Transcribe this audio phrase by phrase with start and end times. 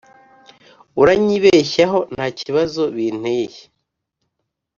[1.01, 3.61] Uranyibeshyaho nta kibazo binteye